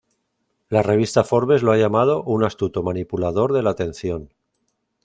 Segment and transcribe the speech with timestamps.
[0.69, 4.31] La revista Forbes lo ha llamado "un astuto manipulador de la atención.